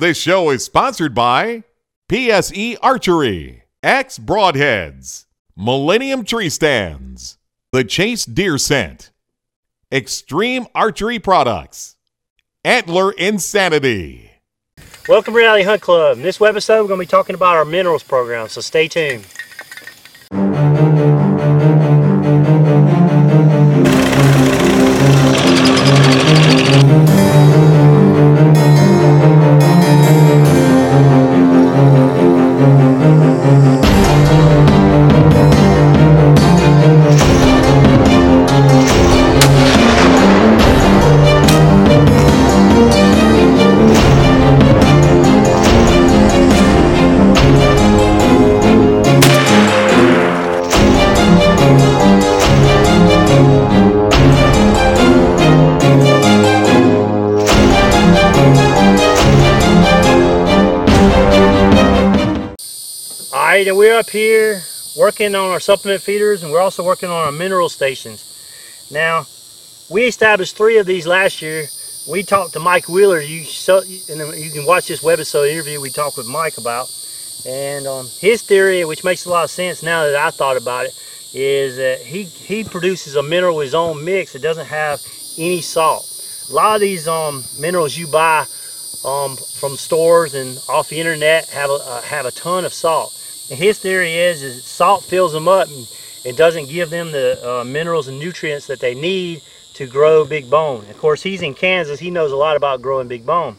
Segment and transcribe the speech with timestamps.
[0.00, 1.62] This show is sponsored by
[2.08, 7.36] PSE Archery, X Broadheads, Millennium Tree Stands,
[7.70, 9.10] The Chase Deer Scent,
[9.92, 11.96] Extreme Archery Products,
[12.64, 14.30] Antler Insanity.
[15.06, 16.16] Welcome to Reality Hunt Club.
[16.16, 19.26] In this webisode, we're going to be talking about our minerals program, so stay tuned.
[63.50, 64.62] Right, and we're up here
[64.96, 68.22] working on our supplement feeders, and we're also working on our mineral stations.
[68.92, 69.26] Now,
[69.90, 71.66] we established three of these last year.
[72.08, 73.20] We talked to Mike Wheeler.
[73.20, 76.94] You so, and you can watch this webisode interview we talked with Mike about.
[77.44, 80.86] And um, his theory, which makes a lot of sense now that I thought about
[80.86, 80.96] it,
[81.34, 85.00] is that he, he produces a mineral with his own mix that doesn't have
[85.38, 86.06] any salt.
[86.50, 88.46] A lot of these um, minerals you buy
[89.04, 93.16] um, from stores and off the internet have a, uh, have a ton of salt.
[93.50, 95.86] And his theory is, is salt fills them up and
[96.24, 99.42] it doesn't give them the uh, minerals and nutrients that they need
[99.74, 100.88] to grow big bone.
[100.88, 101.98] Of course, he's in Kansas.
[101.98, 103.56] He knows a lot about growing big bone.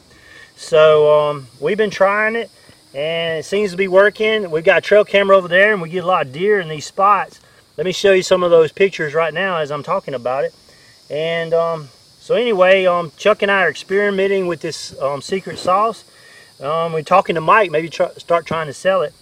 [0.56, 2.50] So um, we've been trying it
[2.94, 4.50] and it seems to be working.
[4.50, 6.70] We've got a trail camera over there and we get a lot of deer in
[6.70, 7.42] these spots.
[7.78, 10.54] Let me show you some of those pictures right now as I'm talking about it.
[11.10, 16.06] And um, so anyway, um, Chuck and I are experimenting with this um, secret sauce.
[16.62, 19.14] Um, we're talking to Mike, maybe try, start trying to sell it.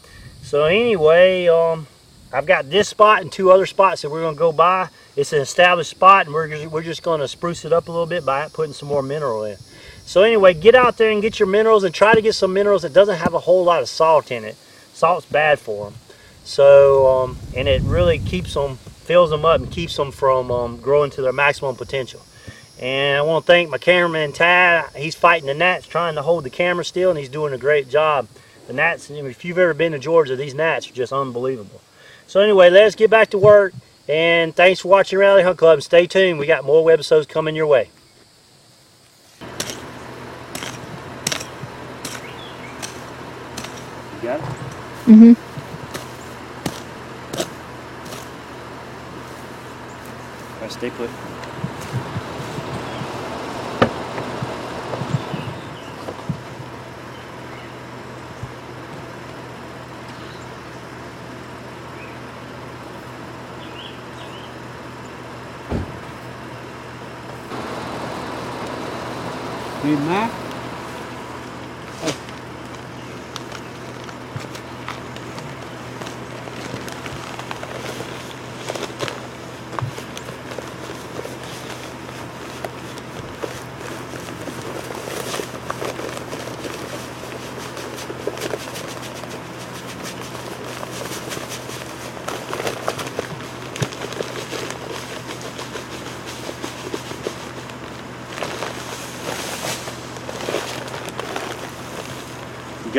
[0.41, 1.87] So anyway, um,
[2.31, 4.89] I've got this spot and two other spots that we're going to go by.
[5.15, 7.91] It's an established spot, and we're just, we're just going to spruce it up a
[7.91, 9.57] little bit by putting some more mineral in.
[10.05, 12.83] So anyway, get out there and get your minerals, and try to get some minerals
[12.83, 14.55] that doesn't have a whole lot of salt in it.
[14.93, 15.99] Salt's bad for them.
[16.43, 20.77] So um, and it really keeps them, fills them up, and keeps them from um,
[20.77, 22.21] growing to their maximum potential.
[22.79, 24.85] And I want to thank my cameraman Tad.
[24.95, 27.89] He's fighting the gnats, trying to hold the camera still, and he's doing a great
[27.89, 28.27] job.
[28.69, 31.81] The gnats, if you've ever been to Georgia, these gnats are just unbelievable.
[32.27, 33.73] So anyway, let's get back to work.
[34.07, 35.73] And thanks for watching Rally Hunt Club.
[35.73, 36.37] And stay tuned.
[36.37, 37.89] We got more webisodes coming your way.
[39.41, 39.47] You
[44.21, 44.45] got it?
[45.07, 45.33] Mm-hmm.
[50.53, 51.09] All right, stay put.
[69.81, 70.38] Need a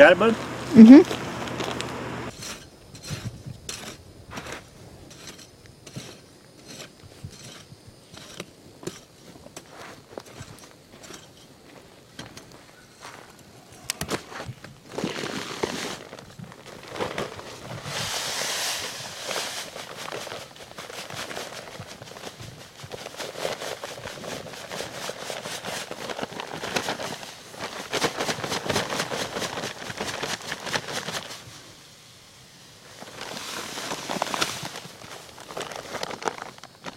[0.01, 0.33] got it, bud?
[0.73, 1.20] Mm-hmm.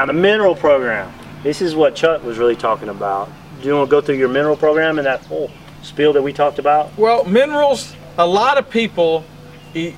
[0.04, 1.10] Now the mineral program.
[1.42, 3.32] This is what Chuck was really talking about.
[3.62, 6.30] Do you want to go through your mineral program and that whole spiel that we
[6.30, 6.94] talked about?
[6.98, 9.24] Well, minerals, a lot of people
[9.72, 9.94] e-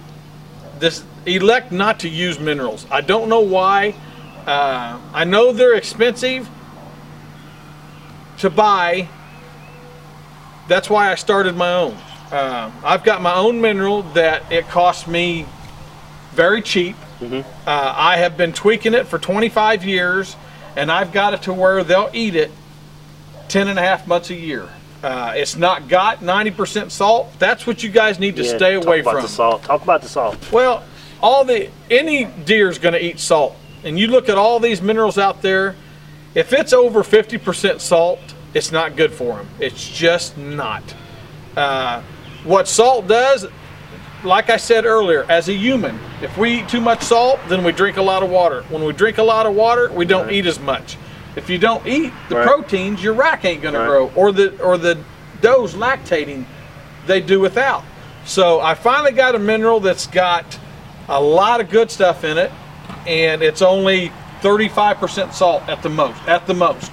[0.79, 2.87] this, elect not to use minerals.
[2.89, 3.97] I don't know why.
[4.47, 6.49] Uh, I know they're expensive
[8.39, 9.09] to buy.
[10.69, 11.95] That's why I started my own.
[12.31, 15.47] Uh, I've got my own mineral that it cost me
[16.31, 16.95] very cheap.
[17.23, 20.37] Uh, I have been tweaking it for 25 years,
[20.77, 22.51] and I've got it to where they'll eat it
[23.49, 24.69] 10 and a half months a year.
[25.03, 28.87] uh, it's not got 90% salt, that's what you guys need to Yeah, stay talk
[28.87, 29.23] away about from.
[29.23, 29.63] the salt.
[29.63, 30.37] Talk about the salt.
[30.51, 30.83] Well,
[31.23, 33.55] all the any deer is going to eat salt,
[33.85, 35.77] and you look at all these minerals out there.
[36.35, 38.19] If it's over 50% salt,
[38.53, 39.49] it's not good for them.
[39.61, 40.83] It's just not.
[41.57, 42.03] Uh,
[42.45, 43.47] what salt does,
[44.27, 47.73] like I said earlier, as a human, if we eat too much salt, then we
[47.73, 48.63] drink a lot of water.
[48.69, 50.97] When we drink a lot of water, we don't eat as much.
[51.37, 52.47] If you don't eat the Right.
[52.47, 53.83] proteins, your rack ain't going Right.
[53.85, 54.99] to grow, or the or the
[55.41, 56.45] does lactating,
[57.07, 57.85] they do without.
[58.25, 60.59] So I finally got a mineral that's got
[61.09, 62.51] a lot of good stuff in it,
[63.07, 64.11] and it's only
[64.43, 66.19] 35% salt at the most.
[66.27, 66.91] At the most,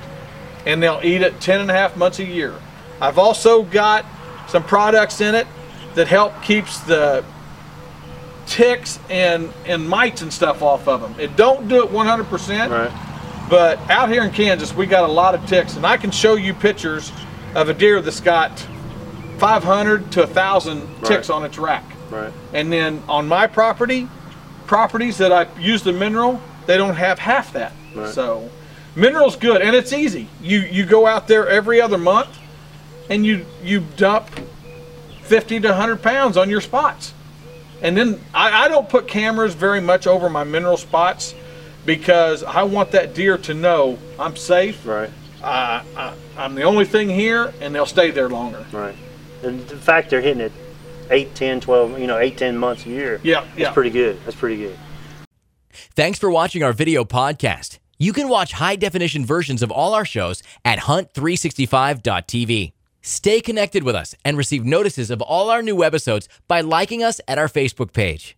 [0.65, 2.53] and they'll eat it 10 and a half months a year.
[3.01, 4.05] I've also got
[4.47, 5.47] some products in it
[5.95, 7.23] that help keeps the
[8.45, 11.15] ticks and and mites and stuff off of them.
[11.19, 12.91] It don't do it 100%, Right.
[13.49, 16.35] but out here in Kansas, we got a lot of ticks, and I can show
[16.35, 17.11] you pictures
[17.55, 18.65] of a deer that's got
[19.37, 21.35] 500 to 1,000 ticks Right.
[21.35, 21.83] on its rack.
[22.09, 22.31] Right.
[22.53, 24.07] And then on my property,
[24.67, 27.71] properties that I use the mineral, they don't have half that.
[27.95, 28.09] Right.
[28.09, 28.49] So,
[28.95, 30.27] mineral's good, and it's easy.
[30.41, 32.29] You you go out there every other month,
[33.09, 34.29] and you you dump
[35.33, 37.11] 50 to 100 pounds on your spots.
[37.81, 41.33] And then I, I don't put cameras very much over my mineral spots
[41.87, 44.85] because I want that deer to know I'm safe.
[44.85, 45.09] Right.
[45.41, 48.63] Uh, I, I'm the only thing here, and they'll stay there longer.
[48.71, 48.95] Right.
[49.41, 50.51] And the fact they're hitting it
[51.09, 53.19] 8, 10, 12, you know, 8, 10 months a year.
[53.23, 53.71] Yeah, That's yeah.
[53.71, 54.19] pretty good.
[54.25, 54.77] That's pretty good.
[55.95, 57.79] Thanks for watching our video podcast.
[57.97, 62.73] You can watch high definition versions of all our shows at hunt365.tv.
[63.05, 67.19] Stay connected with us and receive notices of all our new episodes by liking us
[67.27, 68.37] at our Facebook page.